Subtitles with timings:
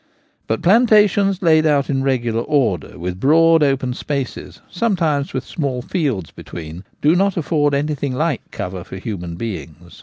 [0.47, 6.31] But plantations laid out in regular order with broad open spaces, sometimes with small fields
[6.31, 9.99] between, do not afford anything like cover for human^beings.